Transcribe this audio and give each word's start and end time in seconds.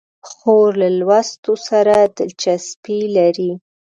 خور 0.29 0.67
له 0.81 0.89
لوستو 0.99 1.53
سره 1.67 1.95
دلچسپي 2.17 2.99
لري. 3.17 3.51